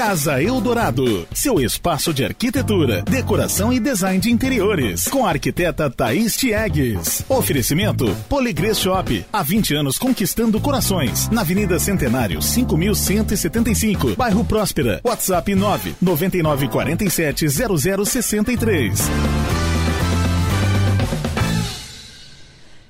Casa 0.00 0.42
Eldorado, 0.42 1.28
seu 1.30 1.60
espaço 1.60 2.14
de 2.14 2.24
arquitetura, 2.24 3.02
decoração 3.02 3.70
e 3.70 3.78
design 3.78 4.18
de 4.18 4.30
interiores, 4.30 5.06
com 5.06 5.26
a 5.26 5.28
arquiteta 5.28 5.90
Thaís 5.90 6.38
Tiegues. 6.38 7.22
Oferecimento 7.28 8.06
Poligrês 8.26 8.78
Shop, 8.78 9.26
há 9.30 9.42
20 9.42 9.74
anos 9.74 9.98
conquistando 9.98 10.58
corações, 10.58 11.28
na 11.28 11.42
Avenida 11.42 11.78
Centenário, 11.78 12.40
5175, 12.40 14.16
bairro 14.16 14.42
Próspera. 14.42 15.02
WhatsApp 15.04 15.54
9 15.54 15.94
9947 16.00 17.46
0063. 17.50 19.00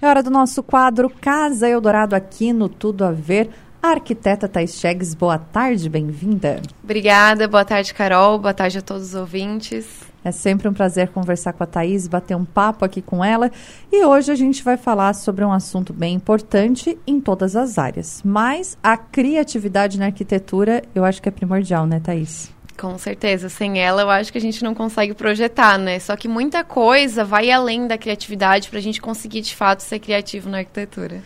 É 0.00 0.06
hora 0.06 0.22
do 0.22 0.30
nosso 0.30 0.62
quadro 0.62 1.10
Casa 1.10 1.68
Eldorado 1.68 2.14
aqui 2.14 2.52
no 2.52 2.68
Tudo 2.68 3.04
a 3.04 3.10
Ver. 3.10 3.50
A 3.82 3.92
arquiteta 3.92 4.46
Thais 4.46 4.74
Chegues, 4.74 5.14
boa 5.14 5.38
tarde, 5.38 5.88
bem-vinda. 5.88 6.60
Obrigada, 6.84 7.48
boa 7.48 7.64
tarde, 7.64 7.94
Carol, 7.94 8.38
boa 8.38 8.52
tarde 8.52 8.76
a 8.76 8.82
todos 8.82 9.08
os 9.08 9.14
ouvintes. 9.14 9.86
É 10.22 10.30
sempre 10.30 10.68
um 10.68 10.72
prazer 10.74 11.08
conversar 11.08 11.54
com 11.54 11.62
a 11.64 11.66
Thaís, 11.66 12.06
bater 12.06 12.36
um 12.36 12.44
papo 12.44 12.84
aqui 12.84 13.00
com 13.00 13.24
ela. 13.24 13.50
E 13.90 14.04
hoje 14.04 14.30
a 14.30 14.34
gente 14.34 14.62
vai 14.62 14.76
falar 14.76 15.14
sobre 15.14 15.46
um 15.46 15.50
assunto 15.50 15.94
bem 15.94 16.14
importante 16.14 16.98
em 17.06 17.18
todas 17.18 17.56
as 17.56 17.78
áreas. 17.78 18.20
Mas 18.22 18.76
a 18.82 18.98
criatividade 18.98 19.98
na 19.98 20.06
arquitetura 20.06 20.82
eu 20.94 21.02
acho 21.02 21.22
que 21.22 21.30
é 21.30 21.32
primordial, 21.32 21.86
né, 21.86 22.00
Thaís? 22.00 22.52
Com 22.78 22.98
certeza, 22.98 23.48
sem 23.48 23.78
ela 23.78 24.02
eu 24.02 24.10
acho 24.10 24.30
que 24.30 24.36
a 24.36 24.42
gente 24.42 24.62
não 24.62 24.74
consegue 24.74 25.14
projetar, 25.14 25.78
né? 25.78 25.98
Só 25.98 26.16
que 26.16 26.28
muita 26.28 26.62
coisa 26.62 27.24
vai 27.24 27.50
além 27.50 27.86
da 27.86 27.96
criatividade 27.96 28.68
para 28.68 28.78
a 28.78 28.82
gente 28.82 29.00
conseguir 29.00 29.40
de 29.40 29.56
fato 29.56 29.80
ser 29.82 30.00
criativo 30.00 30.50
na 30.50 30.58
arquitetura. 30.58 31.22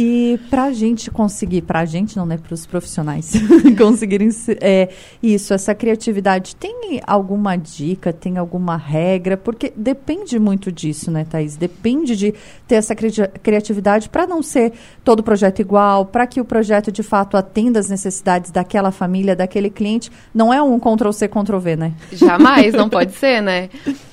E 0.00 0.38
para 0.48 0.66
a 0.66 0.72
gente 0.72 1.10
conseguir, 1.10 1.62
para 1.62 1.80
a 1.80 1.84
gente 1.84 2.16
não, 2.16 2.24
né, 2.24 2.38
para 2.38 2.54
os 2.54 2.64
profissionais 2.64 3.32
conseguirem 3.76 4.28
é, 4.60 4.90
isso, 5.20 5.52
essa 5.52 5.74
criatividade, 5.74 6.54
tem 6.54 7.00
alguma 7.04 7.56
dica, 7.56 8.12
tem 8.12 8.38
alguma 8.38 8.76
regra? 8.76 9.36
Porque 9.36 9.72
depende 9.74 10.38
muito 10.38 10.70
disso, 10.70 11.10
né, 11.10 11.26
Thaís? 11.28 11.56
Depende 11.56 12.14
de 12.14 12.32
ter 12.68 12.76
essa 12.76 12.94
cri 12.94 13.10
criatividade 13.42 14.08
para 14.08 14.24
não 14.24 14.40
ser 14.40 14.72
todo 15.02 15.20
projeto 15.20 15.58
igual, 15.58 16.06
para 16.06 16.28
que 16.28 16.40
o 16.40 16.44
projeto 16.44 16.92
de 16.92 17.02
fato 17.02 17.36
atenda 17.36 17.80
as 17.80 17.90
necessidades 17.90 18.52
daquela 18.52 18.92
família, 18.92 19.34
daquele 19.34 19.68
cliente. 19.68 20.12
Não 20.32 20.54
é 20.54 20.62
um 20.62 20.78
Ctrl-C, 20.78 21.26
Ctrl-V, 21.26 21.74
né? 21.74 21.92
Jamais, 22.12 22.72
não 22.72 22.86
pode 22.88 23.10
ser, 23.14 23.40
né? 23.40 23.68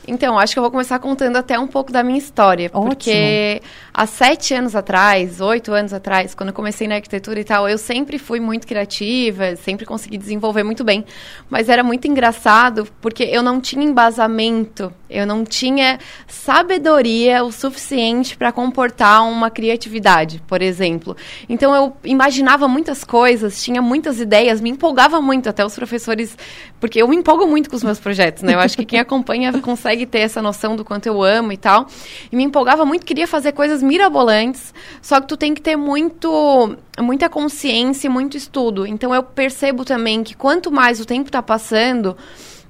Então, 0.07 0.37
acho 0.37 0.53
que 0.53 0.59
eu 0.59 0.63
vou 0.63 0.71
começar 0.71 0.99
contando 0.99 1.35
até 1.35 1.57
um 1.59 1.67
pouco 1.67 1.91
da 1.91 2.03
minha 2.03 2.17
história. 2.17 2.69
Ótimo. 2.73 2.89
Porque 2.89 3.61
há 3.93 4.05
sete 4.05 4.53
anos 4.53 4.75
atrás, 4.75 5.41
oito 5.41 5.74
anos 5.75 5.93
atrás, 5.93 6.33
quando 6.33 6.49
eu 6.49 6.53
comecei 6.53 6.87
na 6.87 6.95
arquitetura 6.95 7.39
e 7.39 7.43
tal, 7.43 7.69
eu 7.69 7.77
sempre 7.77 8.17
fui 8.17 8.39
muito 8.39 8.65
criativa, 8.65 9.55
sempre 9.55 9.85
consegui 9.85 10.17
desenvolver 10.17 10.63
muito 10.63 10.83
bem. 10.83 11.05
Mas 11.49 11.69
era 11.69 11.83
muito 11.83 12.07
engraçado 12.07 12.87
porque 13.01 13.23
eu 13.23 13.43
não 13.43 13.61
tinha 13.61 13.85
embasamento, 13.85 14.91
eu 15.15 15.25
não 15.25 15.43
tinha 15.43 15.99
sabedoria 16.27 17.43
o 17.43 17.51
suficiente 17.51 18.37
para 18.37 18.51
comportar 18.51 19.27
uma 19.27 19.49
criatividade, 19.49 20.41
por 20.47 20.61
exemplo. 20.61 21.15
Então, 21.47 21.75
eu 21.75 21.95
imaginava 22.03 22.67
muitas 22.67 23.03
coisas, 23.03 23.63
tinha 23.63 23.81
muitas 23.81 24.19
ideias, 24.19 24.61
me 24.61 24.69
empolgava 24.69 25.21
muito, 25.21 25.49
até 25.49 25.65
os 25.65 25.75
professores, 25.75 26.37
porque 26.79 27.01
eu 27.01 27.07
me 27.07 27.15
empolgo 27.15 27.47
muito 27.47 27.69
com 27.69 27.75
os 27.75 27.83
meus 27.83 27.99
projetos, 27.99 28.43
né? 28.43 28.53
Eu 28.53 28.59
acho 28.59 28.75
que 28.75 28.85
quem 28.85 28.99
acompanha 28.99 29.53
consegue 29.61 30.05
ter 30.05 30.19
essa 30.19 30.41
noção 30.41 30.75
do 30.75 30.83
quanto 30.83 31.07
eu 31.07 31.23
amo 31.23 31.51
e 31.51 31.57
tal. 31.57 31.87
E 32.31 32.35
me 32.35 32.43
empolgava 32.43 32.85
muito, 32.85 33.05
queria 33.05 33.27
fazer 33.27 33.51
coisas 33.51 33.81
mirabolantes, 33.81 34.73
só 35.01 35.21
que 35.21 35.27
tu 35.27 35.37
tem 35.37 35.53
que 35.53 35.61
ter 35.61 35.75
muito 35.75 36.75
muita 37.01 37.29
consciência 37.29 38.07
e 38.07 38.09
muito 38.09 38.37
estudo. 38.37 38.85
Então 38.85 39.13
eu 39.13 39.23
percebo 39.23 39.83
também 39.83 40.23
que 40.23 40.35
quanto 40.35 40.71
mais 40.71 40.99
o 40.99 41.05
tempo 41.05 41.27
está 41.27 41.41
passando, 41.41 42.15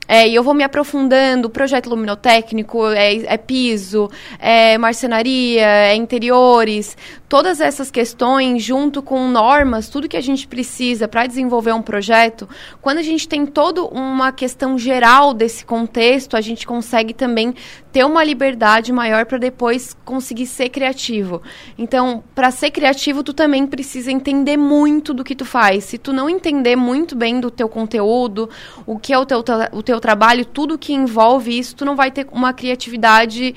é, 0.07 0.27
e 0.27 0.35
eu 0.35 0.43
vou 0.43 0.53
me 0.53 0.63
aprofundando, 0.63 1.49
projeto 1.49 1.89
luminotécnico, 1.89 2.87
é, 2.87 3.15
é 3.25 3.37
piso, 3.37 4.09
é 4.39 4.77
marcenaria, 4.77 5.65
é 5.65 5.95
interiores, 5.95 6.95
todas 7.27 7.59
essas 7.59 7.89
questões, 7.89 8.63
junto 8.63 9.01
com 9.01 9.27
normas, 9.27 9.89
tudo 9.89 10.07
que 10.07 10.17
a 10.17 10.21
gente 10.21 10.47
precisa 10.47 11.07
para 11.07 11.25
desenvolver 11.25 11.73
um 11.73 11.81
projeto, 11.81 12.47
quando 12.81 12.99
a 12.99 13.03
gente 13.03 13.27
tem 13.27 13.45
toda 13.45 13.83
uma 13.83 14.31
questão 14.31 14.77
geral 14.77 15.33
desse 15.33 15.65
contexto, 15.65 16.37
a 16.37 16.41
gente 16.41 16.67
consegue 16.67 17.13
também 17.13 17.55
ter 17.95 18.03
uma 18.03 18.25
liberdade 18.25 18.91
maior 18.91 19.25
para 19.25 19.37
depois 19.37 19.95
conseguir 20.03 20.47
ser 20.47 20.67
criativo. 20.67 21.41
Então, 21.77 22.21
para 22.35 22.51
ser 22.51 22.69
criativo, 22.69 23.23
tu 23.23 23.33
também 23.33 23.65
precisa 23.65 24.11
entender 24.11 24.57
muito 24.57 25.13
do 25.13 25.23
que 25.23 25.33
tu 25.33 25.45
faz. 25.45 25.85
Se 25.85 25.97
tu 25.97 26.11
não 26.11 26.29
entender 26.29 26.75
muito 26.75 27.15
bem 27.15 27.39
do 27.39 27.49
teu 27.49 27.69
conteúdo, 27.69 28.49
o 28.85 28.99
que 28.99 29.13
é 29.13 29.17
o 29.17 29.25
teu, 29.25 29.41
o 29.71 29.81
teu 29.81 30.01
trabalho, 30.01 30.43
tudo 30.43 30.77
que 30.77 30.91
envolve 30.91 31.57
isso, 31.57 31.73
tu 31.73 31.85
não 31.85 31.95
vai 31.95 32.11
ter 32.11 32.27
uma 32.33 32.51
criatividade 32.51 33.55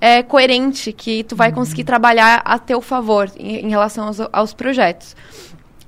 é, 0.00 0.22
coerente 0.22 0.92
que 0.92 1.24
tu 1.24 1.34
vai 1.34 1.50
conseguir 1.50 1.82
trabalhar 1.82 2.42
a 2.44 2.60
teu 2.60 2.80
favor 2.80 3.28
em, 3.36 3.66
em 3.66 3.70
relação 3.70 4.06
aos, 4.06 4.20
aos 4.32 4.54
projetos. 4.54 5.16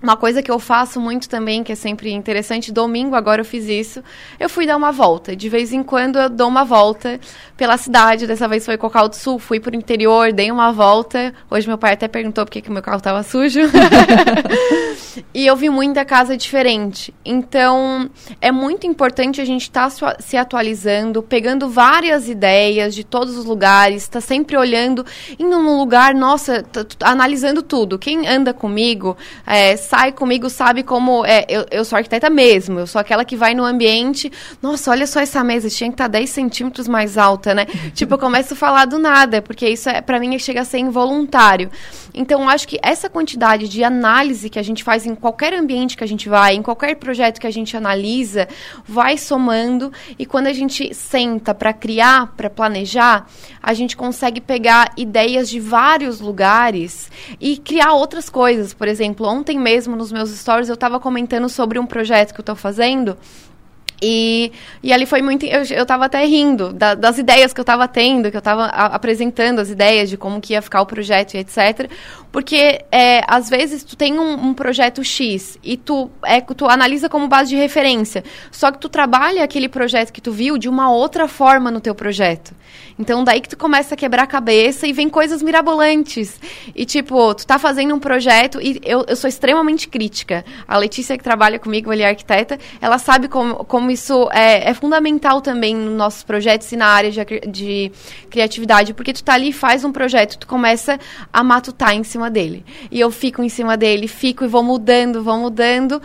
Uma 0.02 0.16
coisa 0.16 0.42
que 0.42 0.50
eu 0.50 0.58
faço 0.58 1.00
muito 1.00 1.28
também, 1.28 1.62
que 1.62 1.70
é 1.70 1.76
sempre 1.76 2.10
interessante, 2.10 2.72
domingo 2.72 3.14
agora 3.14 3.40
eu 3.40 3.44
fiz 3.44 3.66
isso, 3.68 4.02
eu 4.40 4.48
fui 4.48 4.66
dar 4.66 4.76
uma 4.76 4.90
volta. 4.90 5.36
De 5.36 5.48
vez 5.48 5.72
em 5.72 5.82
quando 5.82 6.18
eu 6.18 6.28
dou 6.28 6.48
uma 6.48 6.64
volta 6.64 7.20
pela 7.56 7.76
cidade, 7.76 8.26
dessa 8.26 8.48
vez 8.48 8.64
foi 8.64 8.76
Cocal 8.76 9.08
do 9.08 9.14
Sul, 9.14 9.38
fui 9.38 9.60
pro 9.60 9.76
interior, 9.76 10.32
dei 10.32 10.50
uma 10.50 10.72
volta. 10.72 11.32
Hoje 11.48 11.68
meu 11.68 11.78
pai 11.78 11.92
até 11.92 12.08
perguntou 12.08 12.44
por 12.44 12.50
que 12.50 12.68
o 12.68 12.72
meu 12.72 12.82
carro 12.82 12.96
estava 12.96 13.22
sujo. 13.22 13.60
e 15.32 15.46
eu 15.46 15.54
vi 15.54 15.68
muita 15.68 16.04
casa 16.04 16.36
diferente. 16.36 17.14
Então, 17.24 18.10
é 18.40 18.50
muito 18.50 18.86
importante 18.86 19.40
a 19.40 19.44
gente 19.44 19.62
estar 19.62 19.90
tá 19.90 20.16
se 20.19 20.36
atualizando, 20.36 21.22
pegando 21.22 21.69
várias 21.69 22.28
ideias 22.28 22.94
de 22.94 23.04
todos 23.04 23.36
os 23.36 23.44
lugares, 23.44 24.08
tá 24.08 24.20
sempre 24.20 24.56
olhando, 24.56 25.06
indo 25.38 25.58
num 25.58 25.78
lugar, 25.78 26.14
nossa, 26.14 26.64
analisando 27.00 27.62
tudo. 27.62 27.98
Quem 27.98 28.26
anda 28.26 28.52
comigo, 28.52 29.16
é, 29.46 29.76
sai 29.92 30.10
comigo 30.10 30.48
sabe 30.48 30.82
como. 30.82 31.22
É, 31.26 31.44
eu, 31.50 31.66
eu 31.70 31.84
sou 31.84 31.98
arquiteta 31.98 32.30
mesmo, 32.30 32.78
eu 32.78 32.86
sou 32.86 32.98
aquela 32.98 33.26
que 33.26 33.36
vai 33.36 33.54
no 33.54 33.62
ambiente. 33.62 34.32
Nossa, 34.62 34.91
olha 34.91 35.06
só 35.06 35.20
essa 35.20 35.44
mesa, 35.44 35.69
tinha 35.69 35.91
que 35.91 35.94
estar 35.94 36.04
tá 36.04 36.19
10 36.19 36.30
centímetros 36.30 36.88
mais 36.88 37.19
alta, 37.19 37.54
né? 37.54 37.66
tipo, 37.92 38.14
eu 38.14 38.19
começo 38.19 38.54
a 38.54 38.56
falar 38.56 38.86
do 38.86 38.98
nada, 38.98 39.42
porque 39.42 39.69
isso 39.69 39.91
é, 39.91 40.00
para 40.00 40.19
mim 40.19 40.38
chega 40.38 40.62
a 40.62 40.64
ser 40.64 40.78
involuntário. 40.78 41.70
Então, 42.14 42.48
acho 42.48 42.66
que 42.66 42.78
essa 42.82 43.10
quantidade 43.10 43.69
de 43.69 43.84
análise 43.84 44.48
que 44.48 44.58
a 44.58 44.62
gente 44.62 44.82
faz 44.82 45.04
em 45.04 45.14
qualquer 45.14 45.52
ambiente 45.52 45.94
que 45.94 46.04
a 46.04 46.08
gente 46.08 46.26
vai, 46.26 46.54
em 46.54 46.62
qualquer 46.62 46.97
projeto 46.97 47.38
que 47.38 47.47
a 47.47 47.50
gente 47.50 47.76
analisa, 47.76 48.48
vai 48.86 49.19
somando 49.19 49.92
e 50.19 50.25
quando 50.25 50.47
a 50.47 50.52
gente 50.54 50.94
senta 50.94 51.54
para 51.54 51.72
criar, 51.72 52.32
para 52.34 52.48
planejar, 52.48 53.26
a 53.62 53.75
gente 53.75 53.97
consegue 53.97 54.41
pegar 54.41 54.92
ideias 54.97 55.48
de 55.48 55.60
vários 55.60 56.20
lugares 56.20 57.10
e 57.38 57.58
criar 57.58 57.92
outras 57.92 58.31
coisas. 58.31 58.75
Por 58.75 58.88
exemplo, 58.88 59.26
ontem 59.26 59.58
mesmo 59.58 59.81
nos 59.87 60.12
meus 60.12 60.31
stories 60.31 60.69
eu 60.69 60.75
estava 60.75 60.98
comentando 61.00 61.48
sobre 61.48 61.78
um 61.78 61.87
projeto 61.87 62.32
que 62.32 62.41
eu 62.41 62.43
estou 62.43 62.56
fazendo 62.56 63.16
e, 64.02 64.50
e 64.82 64.92
ali 64.92 65.06
foi 65.06 65.22
muito. 65.22 65.46
Eu, 65.46 65.62
eu 65.62 65.86
tava 65.86 66.06
até 66.06 66.24
rindo 66.24 66.72
da, 66.72 66.96
das 66.96 67.18
ideias 67.18 67.52
que 67.52 67.60
eu 67.60 67.64
tava 67.64 67.86
tendo, 67.86 68.32
que 68.32 68.36
eu 68.36 68.42
tava 68.42 68.64
a, 68.64 68.86
apresentando 68.86 69.60
as 69.60 69.70
ideias 69.70 70.10
de 70.10 70.16
como 70.16 70.40
que 70.40 70.54
ia 70.54 70.60
ficar 70.60 70.82
o 70.82 70.86
projeto 70.86 71.34
e 71.34 71.38
etc. 71.38 71.88
Porque, 72.32 72.82
é, 72.90 73.22
às 73.28 73.48
vezes, 73.48 73.84
tu 73.84 73.94
tem 73.94 74.18
um, 74.18 74.48
um, 74.48 74.54
projeto 74.54 75.04
X 75.04 75.58
e 75.62 75.76
tu, 75.76 76.10
é, 76.24 76.40
tu 76.40 76.66
analisa 76.66 77.08
como 77.08 77.28
base 77.28 77.50
de 77.50 77.56
referência. 77.56 78.24
Só 78.50 78.72
que 78.72 78.78
tu 78.78 78.88
trabalha 78.88 79.44
aquele 79.44 79.68
projeto 79.68 80.10
que 80.10 80.20
tu 80.20 80.32
viu 80.32 80.56
de 80.56 80.66
uma 80.69 80.90
outra 80.90 81.28
forma 81.28 81.70
no 81.70 81.78
teu 81.78 81.94
projeto. 81.94 82.54
Então, 82.98 83.22
daí 83.22 83.40
que 83.40 83.50
tu 83.50 83.56
começa 83.56 83.94
a 83.94 83.96
quebrar 83.96 84.22
a 84.22 84.26
cabeça 84.26 84.86
e 84.86 84.92
vem 84.92 85.10
coisas 85.10 85.42
mirabolantes. 85.42 86.40
E, 86.74 86.86
tipo, 86.86 87.34
tu 87.34 87.46
tá 87.46 87.58
fazendo 87.58 87.94
um 87.94 88.00
projeto 88.00 88.60
e 88.60 88.80
eu, 88.82 89.04
eu 89.06 89.14
sou 89.14 89.28
extremamente 89.28 89.86
crítica. 89.86 90.42
A 90.66 90.78
Letícia, 90.78 91.19
que 91.19 91.24
trabalha 91.24 91.58
comigo, 91.58 91.92
ele 91.92 92.02
é 92.02 92.08
arquiteta, 92.08 92.58
ela 92.81 92.99
sabe 92.99 93.28
como, 93.28 93.56
como 93.64 93.90
isso 93.92 94.28
é, 94.32 94.70
é 94.70 94.74
fundamental 94.74 95.40
também 95.40 95.74
nos 95.74 95.94
nossos 95.94 96.22
projetos 96.22 96.70
e 96.72 96.76
na 96.76 96.86
área 96.86 97.10
de, 97.10 97.24
de 97.48 97.92
criatividade. 98.30 98.94
Porque 98.94 99.12
tu 99.12 99.22
tá 99.22 99.34
ali 99.34 99.50
e 99.50 99.52
faz 99.52 99.84
um 99.84 99.92
projeto, 99.92 100.38
tu 100.38 100.46
começa 100.46 100.98
a 101.32 101.44
matutar 101.44 101.94
em 101.94 102.02
cima 102.02 102.30
dele. 102.30 102.64
E 102.90 102.98
eu 102.98 103.10
fico 103.10 103.42
em 103.42 103.48
cima 103.48 103.76
dele, 103.76 104.08
fico 104.08 104.44
e 104.44 104.48
vou 104.48 104.62
mudando, 104.62 105.22
vou 105.22 105.38
mudando 105.38 106.00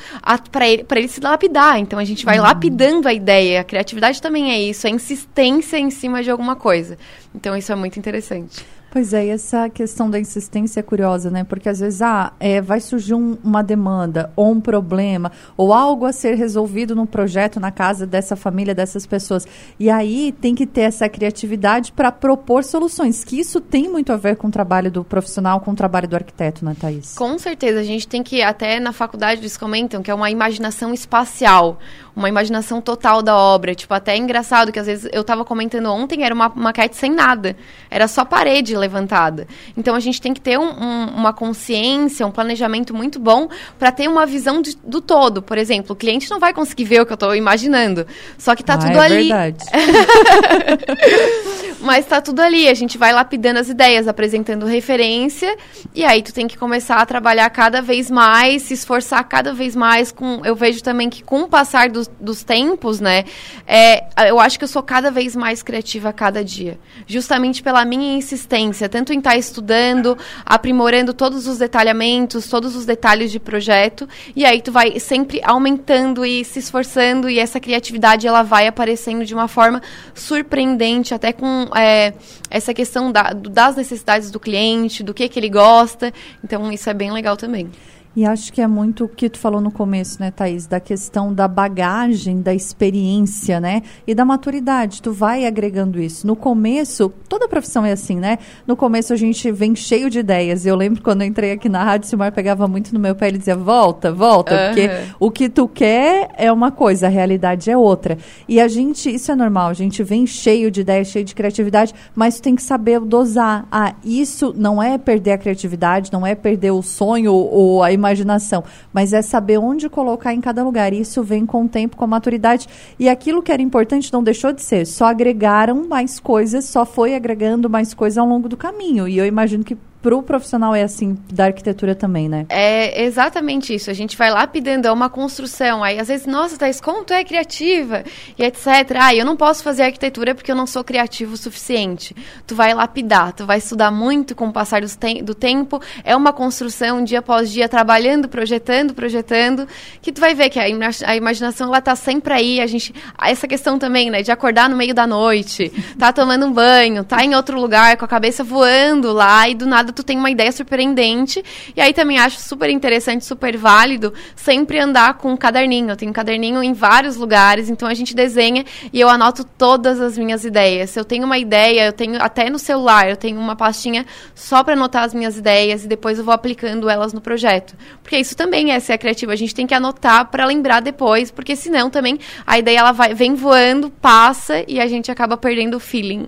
para 0.52 0.68
ele, 0.68 0.86
ele 0.90 1.08
se 1.08 1.22
lapidar. 1.22 1.80
Então, 1.80 1.98
a 1.98 2.04
gente 2.04 2.26
vai 2.26 2.38
uhum. 2.38 2.44
lapidando 2.44 3.08
a 3.08 3.14
ideia. 3.14 3.62
A 3.62 3.64
criatividade 3.64 4.22
também 4.22 4.52
é 4.52 4.62
isso, 4.62 4.86
a 4.86 4.90
insistência 4.90 5.78
em 5.78 5.90
cima 5.90 6.22
de 6.22 6.30
alguma 6.30 6.56
coisa. 6.56 6.98
Então 7.34 7.56
isso 7.56 7.72
é 7.72 7.76
muito 7.76 7.98
interessante. 8.00 8.66
Pois 8.90 9.14
é, 9.14 9.26
e 9.26 9.30
essa 9.30 9.70
questão 9.70 10.10
da 10.10 10.20
insistência 10.20 10.80
é 10.80 10.84
curiosa, 10.84 11.30
né? 11.30 11.44
Porque 11.44 11.68
às 11.68 11.80
vezes 11.80 12.02
ah, 12.02 12.34
é, 12.40 12.62
vai 12.62 12.80
surgir 12.80 13.14
um, 13.14 13.38
uma 13.44 13.62
demanda 13.62 14.32
ou 14.36 14.52
um 14.52 14.62
problema 14.62 15.32
ou 15.58 15.74
algo 15.74 16.06
a 16.06 16.14
ser 16.14 16.36
resolvido 16.36 16.96
no 16.96 17.06
projeto, 17.06 17.60
na 17.60 17.70
casa 17.70 18.08
dessa 18.08 18.36
família, 18.36 18.74
dessas 18.74 19.06
pessoas. 19.06 19.46
E 19.80 19.90
aí 19.90 20.32
tem 20.32 20.56
que 20.56 20.66
ter 20.66 20.82
essa 20.82 21.10
criatividade 21.10 21.92
para 21.92 22.12
propor 22.12 22.64
soluções, 22.64 23.24
que 23.24 23.40
isso 23.40 23.60
tem 23.60 23.90
muito 23.90 24.14
a 24.14 24.18
ver 24.18 24.38
com 24.38 24.48
o 24.48 24.52
trabalho 24.52 24.90
do 24.90 25.04
profissional, 25.04 25.60
com 25.60 25.72
o 25.72 25.76
trabalho 25.76 26.08
do 26.08 26.16
arquiteto, 26.16 26.64
né, 26.64 26.76
Thaís? 26.80 27.14
Com 27.14 27.38
certeza, 27.38 27.80
a 27.80 27.84
gente 27.84 28.08
tem 28.08 28.24
que, 28.24 28.42
até 28.42 28.80
na 28.80 28.94
faculdade 28.94 29.42
eles 29.42 29.58
comentam 29.58 30.02
que 30.02 30.10
é 30.10 30.14
uma 30.14 30.32
imaginação 30.32 30.94
espacial, 30.94 31.78
uma 32.18 32.28
imaginação 32.28 32.82
total 32.82 33.22
da 33.22 33.38
obra. 33.38 33.76
Tipo, 33.76 33.94
até 33.94 34.14
é 34.14 34.18
engraçado 34.18 34.72
que 34.72 34.80
às 34.80 34.88
vezes 34.88 35.08
eu 35.14 35.22
estava 35.22 35.46
comentando 35.46 35.86
ontem, 35.92 36.24
era 36.24 36.34
uma 36.34 36.50
maquete 36.50 36.96
sem 36.96 37.12
nada, 37.12 37.56
era 37.92 38.08
só 38.08 38.26
parede 38.26 38.76
levantada. 38.76 39.48
Então 39.78 39.94
a 39.94 40.00
gente 40.00 40.20
tem 40.20 40.34
que 40.34 40.42
ter 40.42 40.58
um, 40.58 40.68
um, 40.68 41.06
uma 41.16 41.32
consciência, 41.32 42.26
um 42.26 42.32
planejamento 42.32 42.92
muito 42.92 43.20
bom 43.20 43.48
para 43.78 43.92
ter 43.92 44.08
uma 44.08 44.26
visão 44.26 44.64
de, 44.64 44.76
do 44.84 45.00
todo. 45.00 45.44
Por 45.44 45.60
exemplo, 45.60 45.94
o 45.94 45.96
cliente 45.96 46.28
não 46.32 46.40
vai 46.40 46.54
conseguir 46.54 46.86
ver 46.86 47.02
o 47.02 47.06
que 47.06 47.14
eu 47.14 47.16
estou 47.16 47.36
imaginando. 47.36 48.08
Só 48.36 48.56
que 48.56 48.64
está 48.64 48.74
ah, 48.74 48.78
tudo 48.80 48.98
é 48.98 49.06
ali. 49.06 49.28
Verdade. 49.28 49.64
Mas 51.80 52.00
está 52.00 52.20
tudo 52.20 52.40
ali. 52.40 52.68
A 52.68 52.74
gente 52.74 52.98
vai 52.98 53.14
lapidando 53.14 53.60
as 53.60 53.70
ideias, 53.70 54.08
apresentando 54.08 54.66
referência. 54.66 55.56
E 55.94 56.04
aí 56.04 56.24
tu 56.24 56.34
tem 56.34 56.48
que 56.48 56.58
começar 56.58 56.98
a 56.98 57.06
trabalhar 57.06 57.48
cada 57.52 57.82
vez 57.82 58.10
mais, 58.10 58.64
se 58.64 58.74
esforçar 58.74 59.24
cada 59.26 59.54
vez 59.54 59.76
mais. 59.76 60.12
Com, 60.12 60.42
eu 60.44 60.56
vejo 60.56 60.82
também 60.82 61.10
que 61.10 61.24
com 61.24 61.42
o 61.42 61.48
passar 61.48 61.90
dos, 61.90 62.07
dos 62.20 62.44
tempos, 62.44 63.00
né? 63.00 63.26
É, 63.66 64.06
eu 64.30 64.40
acho 64.40 64.58
que 64.58 64.64
eu 64.64 64.68
sou 64.68 64.84
cada 64.84 65.12
vez 65.12 65.36
mais 65.36 65.62
criativa 65.62 66.10
a 66.10 66.14
cada 66.14 66.44
dia. 66.44 66.80
Justamente 67.06 67.62
pela 67.62 67.84
minha 67.86 68.18
insistência, 68.18 68.90
tanto 68.90 69.14
em 69.14 69.18
estar 69.18 69.32
tá 69.32 69.38
estudando, 69.38 70.18
aprimorando 70.46 71.14
todos 71.14 71.48
os 71.48 71.58
detalhamentos, 71.58 72.48
todos 72.48 72.76
os 72.76 72.86
detalhes 72.86 73.32
de 73.32 73.40
projeto. 73.40 74.08
E 74.36 74.46
aí 74.46 74.62
tu 74.62 74.72
vai 74.72 75.00
sempre 75.00 75.42
aumentando 75.44 76.26
e 76.26 76.44
se 76.44 76.60
esforçando. 76.60 77.30
E 77.30 77.40
essa 77.40 77.60
criatividade 77.60 78.28
ela 78.28 78.44
vai 78.44 78.68
aparecendo 78.68 79.26
de 79.26 79.34
uma 79.34 79.48
forma 79.48 79.82
surpreendente, 80.14 81.14
até 81.14 81.32
com 81.32 81.70
é, 81.76 82.14
essa 82.50 82.74
questão 82.74 83.12
da, 83.12 83.34
das 83.34 83.76
necessidades 83.76 84.32
do 84.32 84.40
cliente, 84.40 85.04
do 85.04 85.14
que, 85.14 85.28
que 85.30 85.40
ele 85.40 85.50
gosta. 85.50 86.14
Então, 86.44 86.72
isso 86.72 86.90
é 86.90 86.94
bem 86.94 87.12
legal 87.12 87.38
também. 87.38 87.70
E 88.18 88.26
acho 88.26 88.52
que 88.52 88.60
é 88.60 88.66
muito 88.66 89.04
o 89.06 89.08
que 89.08 89.30
tu 89.30 89.38
falou 89.38 89.62
no 89.62 89.70
começo, 89.70 90.20
né, 90.20 90.32
Thaís? 90.32 90.66
Da 90.66 90.80
questão 90.80 91.32
da 91.32 91.48
bagagem, 91.48 92.42
da 92.42 92.52
experiência, 92.52 93.60
né? 93.60 93.84
E 94.08 94.16
da 94.16 94.26
maturidade. 94.26 95.04
Tu 95.04 95.12
vai 95.12 95.46
agregando 95.46 96.02
isso. 96.02 96.26
No 96.26 96.36
começo, 96.36 97.14
toda 97.30 97.48
profissão 97.48 97.86
é 97.86 97.92
assim, 97.92 98.16
né? 98.16 98.40
No 98.66 98.76
começo 98.76 99.14
a 99.14 99.16
gente 99.16 99.52
vem 99.52 99.76
cheio 99.76 100.10
de 100.10 100.18
ideias. 100.18 100.66
Eu 100.66 100.76
lembro 100.76 101.04
quando 101.04 101.22
eu 101.22 101.28
entrei 101.28 101.52
aqui 101.52 101.70
na 101.70 101.84
rádio, 101.84 102.08
o 102.08 102.10
Silmar 102.10 102.32
pegava 102.32 102.68
muito 102.68 102.92
no 102.92 103.00
meu 103.00 103.14
pé 103.14 103.30
e 103.30 103.34
dizia, 103.34 103.56
volta, 103.56 104.12
volta. 104.12 104.52
Uhum. 104.52 104.66
Porque 104.66 104.90
o 105.20 105.30
que 105.30 105.48
tu 105.48 105.68
quer 105.68 106.30
é 106.38 106.52
uma 106.52 106.72
coisa, 106.72 107.06
a 107.06 107.10
realidade 107.12 107.70
é 107.70 107.78
outra. 107.78 108.18
E 108.50 108.60
a 108.60 108.68
gente, 108.68 109.14
isso 109.14 109.32
é 109.32 109.36
normal, 109.36 109.70
a 109.70 109.76
gente 109.76 110.02
vem 110.02 110.26
cheio 110.26 110.72
de 110.72 110.82
ideias, 110.82 111.10
cheio 111.10 111.24
de 111.24 111.36
criatividade, 111.36 111.94
mas 112.16 112.38
tu 112.38 112.42
tem 112.42 112.56
que 112.56 112.64
saber 112.64 113.00
dosar. 113.00 113.68
Ah, 113.72 113.94
isso 114.04 114.56
não 114.58 114.82
é 114.82 114.98
perder 114.98 115.34
a 115.34 115.38
criatividade, 115.38 116.12
não 116.12 116.26
é 116.26 116.34
perder 116.34 116.72
o 116.72 116.82
sonho 116.82 117.32
ou 117.32 117.84
a 117.84 117.92
imaginação 117.92 118.07
imaginação, 118.08 118.64
mas 118.94 119.14
é 119.14 119.22
saber 119.22 119.58
onde 119.58 119.90
colocar 119.90 120.34
em 120.34 120.42
cada 120.42 120.64
lugar. 120.64 120.94
Isso 120.94 121.24
vem 121.24 121.46
com 121.46 121.66
o 121.66 121.70
tempo, 121.70 121.98
com 121.98 122.04
a 122.04 122.08
maturidade. 122.08 122.68
E 123.00 123.10
aquilo 123.10 123.44
que 123.44 123.52
era 123.52 123.62
importante 123.62 124.12
não 124.12 124.24
deixou 124.24 124.52
de 124.52 124.62
ser. 124.62 124.86
Só 124.86 125.06
agregaram 125.06 125.88
mais 125.88 126.20
coisas, 126.20 126.66
só 126.66 126.86
foi 126.86 127.16
agregando 127.16 127.70
mais 127.70 127.94
coisas 127.94 128.18
ao 128.18 128.28
longo 128.28 128.48
do 128.48 128.58
caminho. 128.58 129.08
E 129.08 129.18
eu 129.18 129.26
imagino 129.26 129.64
que 129.64 129.78
para 130.02 130.16
o 130.16 130.22
profissional 130.22 130.76
é 130.76 130.84
assim, 130.84 131.18
da 131.32 131.46
arquitetura 131.46 131.96
também, 131.96 132.30
né? 132.30 132.46
É 132.50 133.04
exatamente 133.04 133.74
isso. 133.74 133.90
A 133.90 133.94
gente 133.94 134.16
vai 134.16 134.30
lapidando, 134.30 134.88
é 134.88 134.92
uma 134.92 135.10
construção. 135.10 135.84
Aí, 135.84 136.00
às 136.00 136.08
vezes, 136.08 136.26
nossa, 136.26 136.58
Thais, 136.58 136.80
como 136.80 137.04
tu 137.04 137.14
é 137.14 137.24
criativa? 137.24 138.04
E 138.38 138.44
etc. 138.44 138.68
Ah, 139.00 139.16
eu 139.16 139.26
não 139.26 139.36
posso 139.36 139.64
fazer 139.64 139.84
arquitetura 139.84 140.36
porque 140.36 140.52
eu 140.52 140.56
não 140.56 140.68
sou 140.68 140.84
criativo 140.84 141.34
o 141.34 141.38
suficiente. 141.38 142.16
Tu 142.46 142.56
vai 142.56 142.74
lapidar, 142.74 143.34
tu 143.34 143.46
vai 143.46 143.58
estudar 143.58 143.92
muito 143.92 144.36
com 144.36 144.48
o 144.48 144.54
passar 144.54 144.82
do, 144.82 144.88
te 144.88 145.22
do 145.22 145.34
tempo. 145.34 145.82
É 146.04 146.16
uma 146.16 146.32
construção, 146.32 147.04
dia 147.04 147.20
após 147.20 147.52
dia, 147.52 147.68
trabalhando, 147.68 148.30
projetando, 148.30 148.94
projetando, 148.94 149.68
que 150.02 150.12
tu 150.12 150.22
vai 150.22 150.36
ver 150.36 150.50
que 150.50 150.60
a, 150.60 150.70
ima 150.70 150.90
a 151.06 151.16
imaginação, 151.16 151.68
ela 151.68 151.82
tá 151.82 151.96
sempre 151.96 152.34
aí. 152.34 152.62
A 152.62 152.68
gente, 152.68 152.94
essa 153.22 153.48
questão 153.48 153.80
também, 153.80 154.10
né, 154.10 154.22
de 154.22 154.32
acordar 154.32 154.70
no 154.70 154.78
meio 154.78 154.94
da 154.94 155.08
noite, 155.08 155.72
tá 155.98 156.14
tomando 156.14 156.46
um 156.46 156.52
banho, 156.52 157.04
tá 157.04 157.24
em 157.24 157.36
outro 157.36 157.60
lugar, 157.60 157.98
com 157.98 158.06
a 158.06 158.08
cabeça 158.08 158.44
voando 158.44 159.12
lá, 159.12 159.50
e 159.50 159.56
do 159.56 159.66
nada 159.66 159.87
tu 159.92 160.04
tem 160.04 160.18
uma 160.18 160.30
ideia 160.30 160.52
surpreendente. 160.52 161.44
E 161.76 161.82
aí 161.82 161.94
também 161.94 162.20
acho 162.20 162.40
super 162.40 162.70
interessante, 162.70 163.26
super 163.26 163.58
válido, 163.58 164.14
sempre 164.36 164.80
andar 164.80 165.16
com 165.16 165.32
um 165.32 165.38
caderninho. 165.38 165.90
Eu 165.90 165.96
tenho 165.96 166.12
um 166.12 166.14
caderninho 166.14 166.64
em 166.64 166.74
vários 166.74 167.16
lugares, 167.16 167.70
então 167.70 167.88
a 167.88 167.94
gente 167.94 168.16
desenha 168.16 168.66
e 168.92 169.00
eu 169.00 169.10
anoto 169.10 169.44
todas 169.44 170.00
as 170.00 170.18
minhas 170.18 170.46
ideias. 170.46 170.92
Se 170.92 171.00
eu 171.00 171.06
tenho 171.06 171.26
uma 171.26 171.38
ideia, 171.38 171.88
eu 171.88 171.94
tenho 171.94 172.22
até 172.22 172.50
no 172.50 172.60
celular, 172.60 173.10
eu 173.10 173.18
tenho 173.18 173.40
uma 173.40 173.56
pastinha 173.56 174.06
só 174.36 174.64
para 174.64 174.74
anotar 174.74 175.04
as 175.04 175.14
minhas 175.14 175.38
ideias 175.38 175.86
e 175.86 175.88
depois 175.88 176.18
eu 176.18 176.24
vou 176.24 176.34
aplicando 176.34 176.90
elas 176.90 177.14
no 177.14 177.22
projeto. 177.22 177.76
Porque 178.02 178.18
isso 178.18 178.36
também 178.36 178.72
é 178.72 178.80
ser 178.80 178.98
criativo, 178.98 179.32
a 179.32 179.36
gente 179.36 179.54
tem 179.54 179.68
que 179.68 179.74
anotar 179.74 180.26
para 180.30 180.46
lembrar 180.46 180.82
depois, 180.82 181.32
porque 181.32 181.56
senão 181.56 181.90
também 181.90 182.20
a 182.46 182.58
ideia 182.58 182.80
ela 182.80 182.92
vai, 182.92 183.14
vem 183.14 183.36
voando, 183.36 183.90
passa 183.90 184.64
e 184.68 184.80
a 184.80 184.88
gente 184.88 185.12
acaba 185.12 185.38
perdendo 185.38 185.78
o 185.78 185.80
feeling. 185.80 186.28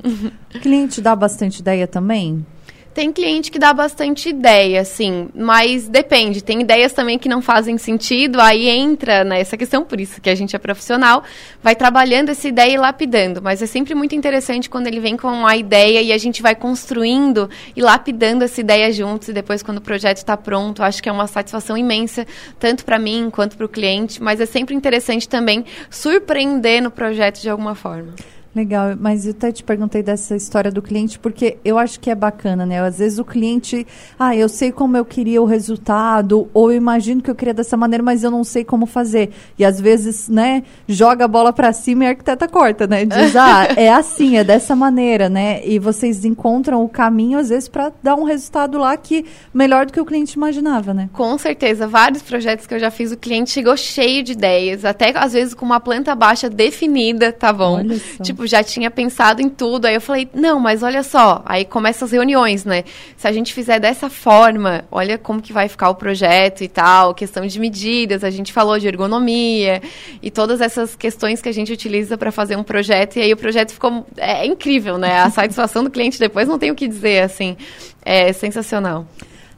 O 0.56 0.59
cliente 0.59 1.01
dá 1.01 1.15
bastante 1.15 1.59
ideia 1.59 1.88
também? 1.88 2.45
Tem 2.94 3.12
cliente 3.12 3.51
que 3.51 3.59
dá 3.59 3.71
bastante 3.71 4.30
ideia, 4.30 4.81
assim, 4.81 5.30
mas 5.36 5.88
depende. 5.88 6.44
Tem 6.44 6.62
ideias 6.62 6.91
também 6.91 7.19
que 7.19 7.30
não 7.30 7.39
fazem 7.39 7.77
sentido, 7.77 8.41
aí 8.41 8.68
entra 8.68 9.24
nessa 9.24 9.56
questão, 9.56 9.86
por 9.86 10.01
isso 10.01 10.19
que 10.19 10.30
a 10.30 10.33
gente 10.33 10.56
é 10.56 10.59
profissional, 10.59 11.24
vai 11.62 11.75
trabalhando 11.75 12.30
essa 12.30 12.47
ideia 12.47 12.74
e 12.74 12.77
lapidando. 12.77 13.41
Mas 13.44 13.62
é 13.62 13.68
sempre 13.68 13.94
muito 13.94 14.15
interessante 14.15 14.69
quando 14.69 14.88
ele 14.88 15.00
vem 15.00 15.15
com 15.15 15.45
a 15.45 15.56
ideia 15.56 16.01
e 16.01 16.12
a 16.12 16.18
gente 16.18 16.41
vai 16.41 16.56
construindo 16.56 17.47
e 17.75 17.81
lapidando 17.81 18.44
essa 18.44 18.59
ideia 18.59 18.92
juntos 18.92 19.30
e 19.30 19.33
depois 19.33 19.62
quando 19.62 19.77
o 19.77 19.81
projeto 19.81 20.18
está 20.18 20.35
pronto, 20.35 20.81
acho 20.81 21.01
que 21.01 21.07
é 21.07 21.12
uma 21.12 21.27
satisfação 21.27 21.77
imensa, 21.77 22.25
tanto 22.59 22.83
para 22.83 22.97
mim 22.97 23.30
quanto 23.31 23.56
para 23.56 23.68
o 23.68 23.69
cliente, 23.69 24.21
mas 24.21 24.42
é 24.42 24.47
sempre 24.47 24.74
interessante 24.74 25.30
também 25.30 25.63
surpreender 25.92 26.81
no 26.81 26.89
projeto 26.89 27.39
de 27.39 27.50
alguma 27.50 27.75
forma. 27.75 28.15
Legal, 28.56 28.96
mas 29.00 29.25
eu 29.25 29.31
até 29.31 29.51
te 29.51 29.63
perguntei 29.63 30.01
dessa 30.01 30.36
história 30.36 30.72
do 30.72 30.81
cliente, 30.81 31.19
porque 31.19 31.57
eu 31.63 31.78
acho 31.78 32.00
que 32.00 32.10
é 32.10 32.16
bacana, 32.16 32.66
né? 32.66 32.81
Às 32.81 32.98
vezes 32.98 33.19
o 33.19 33.24
cliente, 33.24 33.86
ah, 34.18 34.36
eu 34.36 34.50
sei 34.50 34.72
como 34.72 34.98
eu 34.98 35.06
queria 35.06 35.40
o 35.40 35.46
resultado, 35.46 36.50
ou 36.51 36.72
eu 36.72 36.78
imagino 36.78 37.22
que 37.22 37.30
eu 37.30 37.36
queria 37.36 37.54
dessa 37.54 37.78
maneira, 37.78 38.04
mas 38.04 38.24
eu 38.24 38.31
não 38.31 38.44
sei 38.44 38.63
como 38.63 38.88
fazer. 38.88 39.30
E 39.57 39.63
às 39.63 39.80
vezes, 39.80 40.28
né, 40.28 40.63
joga 40.88 41.25
a 41.25 41.28
bola 41.28 41.54
para 41.54 41.72
cima 41.72 42.06
e 42.06 42.07
a 42.07 42.10
arquiteta 42.10 42.48
corta, 42.48 42.88
né? 42.88 43.06
Diz, 43.06 43.36
ah, 43.36 43.68
é 43.75 43.94
assim, 43.94 44.38
é 44.38 44.44
dessa 44.44 44.75
maneira, 44.75 45.30
né? 45.30 45.62
E 45.63 45.78
vocês 45.78 46.25
encontram 46.25 46.84
o 46.84 46.90
caminho, 46.90 47.38
às 47.38 47.50
vezes, 47.50 47.69
para 47.69 47.92
dar 48.02 48.16
um 48.16 48.24
resultado 48.24 48.80
lá 48.80 48.98
que 48.98 49.25
melhor 49.54 49.86
do 49.86 49.94
que 49.94 50.02
o 50.02 50.06
cliente 50.06 50.34
imaginava, 50.34 50.92
né? 50.92 51.07
Com 51.13 51.38
certeza. 51.38 51.88
Vários 51.88 52.24
projetos 52.24 52.66
que 52.66 52.74
eu 52.74 52.80
já 52.80 52.90
fiz, 52.90 53.12
o 53.12 53.18
cliente 53.18 53.52
chegou 53.52 53.78
cheio 53.78 54.24
de 54.24 54.31
ideias, 54.31 54.84
até 54.84 55.16
às 55.16 55.34
vezes 55.34 55.54
com 55.54 55.66
uma 55.66 55.80
planta 55.80 56.16
baixa 56.16 56.50
definida, 56.50 57.31
tá 57.31 57.54
bom? 57.54 57.78
Olha 57.78 58.00
só. 58.00 58.23
Tipo, 58.23 58.39
tipo, 58.40 58.48
já 58.48 58.64
tinha 58.64 58.90
pensado 58.90 59.42
em 59.42 59.50
tudo. 59.50 59.86
Aí 59.86 59.96
eu 59.96 60.02
falei, 60.02 60.30
não, 60.34 60.60
mas 60.60 60.81
olha 60.81 61.04
só. 61.04 61.42
Aí 61.46 61.66
começam 61.66 62.06
as 62.06 62.12
reuniões, 62.12 62.64
né? 62.64 62.84
Se 63.18 63.28
a 63.28 63.31
gente 63.31 63.54
fizer 63.54 63.80
dessa 63.80 64.10
forma, 64.10 64.86
olha 64.90 65.18
como 65.18 65.42
que 65.42 65.52
vai 65.52 65.68
ficar 65.68 65.90
o 65.90 65.96
projeto 65.96 66.64
e 66.64 66.68
tal, 66.68 67.14
questão 67.14 67.46
de 67.46 67.60
medidas, 67.60 68.24
a 68.24 68.30
gente 68.30 68.54
falou 68.54 68.80
de 68.80 68.88
ergonomia 68.88 69.81
e 70.22 70.31
todas 70.31 70.62
essas 70.62 70.96
questões 70.96 71.42
que 71.42 71.50
a 71.50 71.52
gente 71.52 71.72
utiliza 71.72 72.18
para 72.18 72.31
fazer 72.31 72.56
um 72.56 72.64
projeto. 72.64 73.18
E 73.18 73.22
aí 73.22 73.34
o 73.34 73.38
projeto 73.38 73.72
ficou 73.72 74.06
é, 74.18 74.46
é 74.46 74.46
incrível, 74.46 74.98
né? 74.98 75.22
A 75.22 75.30
satisfação 75.30 75.84
do 75.84 75.90
cliente 75.90 76.19
depois 76.19 76.48
não 76.48 76.58
tem 76.58 76.72
o 76.72 76.76
que 76.76 76.88
dizer, 76.88 77.24
assim. 77.24 77.58
É 78.04 78.31
sensacional. 78.31 79.06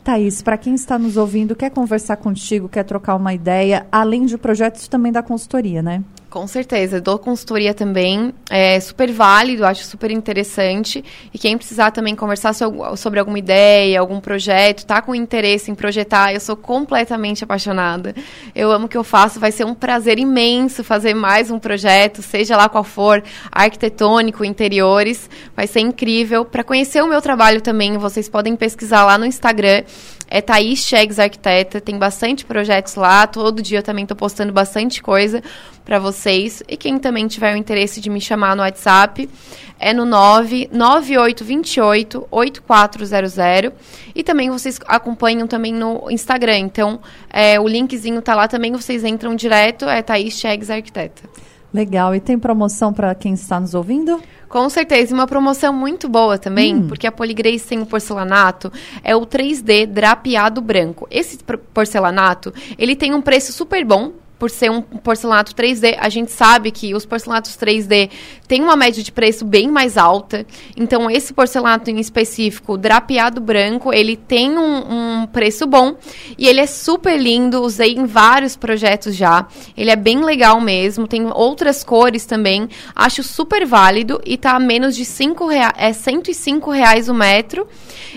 Thaís, 0.03 0.41
para 0.41 0.57
quem 0.57 0.73
está 0.73 0.97
nos 0.97 1.15
ouvindo, 1.15 1.55
quer 1.55 1.69
conversar 1.69 2.17
contigo, 2.17 2.67
quer 2.67 2.83
trocar 2.83 3.13
uma 3.15 3.35
ideia, 3.35 3.85
além 3.91 4.25
de 4.25 4.35
projetos, 4.35 4.87
também 4.87 5.11
da 5.11 5.21
consultoria, 5.21 5.83
né? 5.83 6.03
Com 6.31 6.47
certeza, 6.47 7.01
dou 7.01 7.19
consultoria 7.19 7.73
também, 7.73 8.33
é 8.49 8.79
super 8.79 9.11
válido, 9.11 9.65
acho 9.65 9.83
super 9.83 10.09
interessante. 10.09 11.03
E 11.33 11.37
quem 11.37 11.57
precisar 11.57 11.91
também 11.91 12.15
conversar 12.15 12.53
sobre 12.53 13.19
alguma 13.19 13.37
ideia, 13.37 13.99
algum 13.99 14.21
projeto, 14.21 14.85
tá 14.85 15.01
com 15.01 15.13
interesse 15.13 15.69
em 15.69 15.75
projetar, 15.75 16.33
eu 16.33 16.39
sou 16.39 16.55
completamente 16.55 17.43
apaixonada. 17.43 18.15
Eu 18.55 18.71
amo 18.71 18.85
o 18.85 18.87
que 18.87 18.95
eu 18.95 19.03
faço, 19.03 19.41
vai 19.41 19.51
ser 19.51 19.65
um 19.65 19.73
prazer 19.73 20.19
imenso 20.19 20.85
fazer 20.85 21.13
mais 21.13 21.51
um 21.51 21.59
projeto, 21.59 22.21
seja 22.21 22.55
lá 22.55 22.69
qual 22.69 22.85
for, 22.85 23.21
arquitetônico, 23.51 24.45
interiores, 24.45 25.29
vai 25.53 25.67
ser 25.67 25.81
incrível. 25.81 26.45
Para 26.45 26.63
conhecer 26.63 27.03
o 27.03 27.09
meu 27.09 27.21
trabalho 27.21 27.59
também, 27.59 27.97
vocês 27.97 28.29
podem 28.29 28.55
pesquisar 28.55 29.03
lá 29.03 29.17
no 29.17 29.25
Instagram 29.25 29.83
É 30.33 30.39
Thaís 30.39 30.85
Chegs 30.85 31.19
Arquiteta, 31.19 31.81
tem 31.81 31.99
bastante 31.99 32.45
projetos 32.45 32.95
lá, 32.95 33.27
todo 33.27 33.61
dia 33.61 33.79
eu 33.79 33.83
também 33.83 34.05
tô 34.05 34.15
postando 34.15 34.53
bastante 34.53 35.03
coisa 35.03 35.43
para 35.83 35.99
vocês. 35.99 36.63
E 36.69 36.77
quem 36.77 36.97
também 36.97 37.27
tiver 37.27 37.53
o 37.53 37.57
interesse 37.57 37.99
de 37.99 38.09
me 38.09 38.21
chamar 38.21 38.55
no 38.55 38.61
WhatsApp, 38.61 39.29
é 39.77 39.93
no 39.93 40.05
99828 40.05 42.29
8400 42.31 43.73
e 44.15 44.23
também 44.23 44.49
vocês 44.49 44.79
acompanham 44.87 45.47
também 45.47 45.73
no 45.73 46.09
Instagram. 46.09 46.59
Então, 46.59 47.01
é, 47.29 47.59
o 47.59 47.67
linkzinho 47.67 48.21
tá 48.21 48.33
lá 48.33 48.47
também, 48.47 48.71
vocês 48.71 49.03
entram 49.03 49.35
direto, 49.35 49.83
é 49.83 50.01
Thaís 50.01 50.39
Chegs 50.39 50.69
Arquiteta. 50.69 51.23
Legal. 51.73 52.13
E 52.13 52.19
tem 52.19 52.37
promoção 52.37 52.91
para 52.91 53.15
quem 53.15 53.33
está 53.33 53.59
nos 53.59 53.73
ouvindo? 53.73 54.21
Com 54.49 54.69
certeza, 54.69 55.15
uma 55.15 55.25
promoção 55.25 55.71
muito 55.71 56.09
boa 56.09 56.37
também, 56.37 56.75
hum. 56.75 56.87
porque 56.87 57.07
a 57.07 57.11
Poligrace 57.11 57.65
tem 57.65 57.81
o 57.81 57.85
porcelanato, 57.85 58.71
é 59.01 59.15
o 59.15 59.21
3D 59.21 59.85
drapeado 59.85 60.59
branco. 60.61 61.07
Esse 61.09 61.39
porcelanato, 61.73 62.53
ele 62.77 62.93
tem 62.93 63.13
um 63.13 63.21
preço 63.21 63.53
super 63.53 63.85
bom, 63.85 64.11
por 64.41 64.49
ser 64.49 64.71
um 64.71 64.81
porcelanato 64.81 65.53
3D, 65.53 65.97
a 65.99 66.09
gente 66.09 66.31
sabe 66.31 66.71
que 66.71 66.95
os 66.95 67.05
porcelanatos 67.05 67.55
3D 67.55 68.09
têm 68.47 68.63
uma 68.63 68.75
média 68.75 69.03
de 69.03 69.11
preço 69.11 69.45
bem 69.45 69.67
mais 69.67 69.99
alta. 69.99 70.47
Então, 70.75 71.11
esse 71.11 71.31
porcelanato 71.31 71.91
em 71.91 71.99
específico, 71.99 72.75
drapeado 72.75 73.39
branco, 73.39 73.93
ele 73.93 74.17
tem 74.17 74.57
um, 74.57 75.21
um 75.21 75.27
preço 75.27 75.67
bom 75.67 75.95
e 76.39 76.47
ele 76.47 76.59
é 76.59 76.65
super 76.65 77.21
lindo. 77.21 77.61
Usei 77.61 77.93
em 77.93 78.07
vários 78.07 78.55
projetos 78.55 79.15
já. 79.15 79.45
Ele 79.77 79.91
é 79.91 79.95
bem 79.95 80.25
legal 80.25 80.59
mesmo. 80.59 81.07
Tem 81.07 81.23
outras 81.31 81.83
cores 81.83 82.25
também. 82.25 82.67
Acho 82.95 83.21
super 83.21 83.63
válido 83.63 84.19
e 84.25 84.37
tá 84.37 84.53
a 84.53 84.59
menos 84.59 84.95
de 84.95 85.05
5 85.05 85.45
reais, 85.45 85.73
é 85.77 85.93
105 85.93 86.71
reais 86.71 87.07
o 87.07 87.13
metro. 87.13 87.67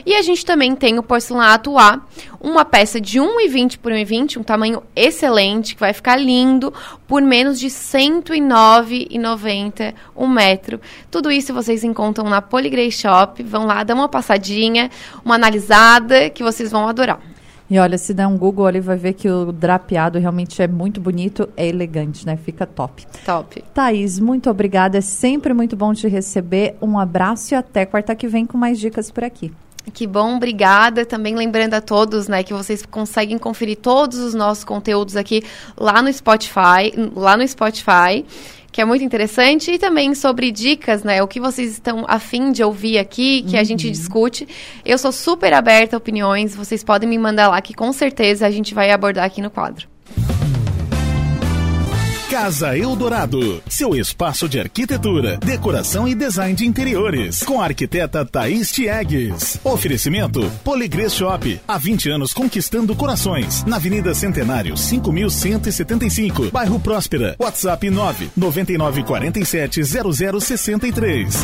E 0.07 0.15
a 0.15 0.23
gente 0.23 0.45
também 0.45 0.75
tem 0.75 0.99
o 0.99 1.03
porcelanato 1.03 1.79
A, 1.79 2.01
uma 2.41 2.65
peça 2.65 3.01
de 3.01 3.19
1,20 3.19 3.79
por 3.79 3.93
1,20, 3.93 4.37
um 4.39 4.43
tamanho 4.43 4.83
excelente, 4.95 5.75
que 5.75 5.81
vai 5.81 5.95
ficar 6.15 6.17
lindo, 6.17 6.73
por 7.07 7.23
menos 7.23 7.59
de 7.59 7.67
R$ 7.67 7.73
109,90 7.73 9.95
um 10.17 10.29
metro. 10.29 10.81
Tudo 11.11 11.31
isso 11.31 11.53
vocês 11.53 11.85
encontram 11.85 12.29
na 12.29 12.41
Poligrey 12.41 12.91
Shop. 12.91 13.43
Vão 13.43 13.67
lá, 13.67 13.83
dão 13.83 13.99
uma 13.99 14.09
passadinha, 14.09 14.91
uma 15.25 15.35
analisada, 15.35 16.31
que 16.31 16.43
vocês 16.43 16.71
vão 16.71 16.89
adorar. 16.89 17.21
E 17.69 17.79
olha, 17.79 17.97
se 17.97 18.13
der 18.13 18.27
um 18.27 18.37
Google 18.37 18.67
ali, 18.67 18.79
vai 18.79 18.97
ver 18.97 19.15
que 19.15 19.29
o 19.29 19.51
drapeado 19.51 20.19
realmente 20.19 20.61
é 20.61 20.69
muito 20.69 21.01
bonito, 21.01 21.49
é 21.57 21.67
elegante, 21.67 22.27
né? 22.27 22.37
Fica 22.37 22.67
top. 22.67 23.07
Top. 23.25 23.65
Thaís, 23.73 24.21
muito 24.21 24.51
obrigada. 24.51 24.99
É 24.99 25.01
sempre 25.01 25.55
muito 25.55 25.75
bom 25.75 25.95
te 25.95 26.07
receber. 26.07 26.77
Um 26.81 26.99
abraço 26.99 27.55
e 27.55 27.57
até 27.57 27.87
quarta 27.87 28.15
que 28.15 28.29
vem 28.29 28.45
com 28.45 28.59
mais 28.59 28.79
dicas 28.79 29.11
por 29.11 29.25
aqui. 29.25 29.51
Que 29.93 30.07
bom, 30.07 30.37
obrigada. 30.37 31.05
Também 31.05 31.35
lembrando 31.35 31.75
a 31.75 31.81
todos, 31.81 32.27
né, 32.27 32.43
que 32.43 32.53
vocês 32.53 32.85
conseguem 32.85 33.39
conferir 33.39 33.77
todos 33.77 34.19
os 34.19 34.35
nossos 34.35 34.65
conteúdos 34.65 35.17
aqui 35.17 35.43
lá 35.77 36.01
no 36.01 36.13
Spotify, 36.13 36.93
lá 37.15 37.37
no 37.37 37.47
Spotify, 37.47 38.25
que 38.73 38.81
é 38.81 38.85
muito 38.85 39.05
interessante, 39.05 39.73
e 39.73 39.79
também 39.79 40.15
sobre 40.15 40.51
dicas, 40.51 41.05
né, 41.05 41.23
o 41.23 41.29
que 41.29 41.39
vocês 41.39 41.71
estão 41.71 42.05
afim 42.09 42.51
de 42.51 42.63
ouvir 42.65 42.99
aqui, 42.99 43.43
que 43.43 43.55
uhum. 43.55 43.61
a 43.61 43.65
gente 43.65 43.91
discute. 43.91 44.49
Eu 44.85 44.99
sou 44.99 45.13
super 45.13 45.53
aberta 45.53 45.97
a 45.97 45.99
opiniões, 45.99 46.57
vocês 46.57 46.83
podem 46.83 47.09
me 47.09 47.19
mandar 47.19 47.49
lá 47.49 47.61
que 47.61 47.75
com 47.75 47.93
certeza 47.93 48.47
a 48.47 48.51
gente 48.51 48.75
vai 48.75 48.91
abordar 48.91 49.25
aqui 49.25 49.41
no 49.41 49.51
quadro. 49.51 49.87
Casa 52.35 52.77
Eldorado, 52.77 53.63
seu 53.69 53.95
espaço 53.95 54.49
de 54.49 54.59
arquitetura, 54.59 55.37
decoração 55.37 56.09
e 56.09 56.17
design 56.17 56.53
de 56.53 56.67
interiores, 56.67 57.45
com 57.45 57.61
a 57.61 57.67
arquiteta 57.67 58.27
Thaís 58.27 58.73
Tiegues. 58.73 59.61
Oferecimento 59.63 60.51
Poligrês 60.65 61.15
Shop, 61.15 61.61
há 61.67 61.79
20 61.79 62.11
anos 62.11 62.35
conquistando 62.35 62.97
corações, 62.97 63.63
na 63.63 63.77
Avenida 63.77 64.13
Centenário, 64.17 64.77
5175, 64.77 66.51
bairro 66.51 66.81
Próspera. 66.81 67.37
WhatsApp 67.39 67.89
9 67.89 68.31
9947 68.37 69.85
0063. 69.85 71.37